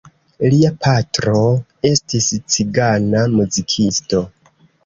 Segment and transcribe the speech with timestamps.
[0.53, 1.35] Lia patro
[1.91, 4.27] estis cigana muzikisto.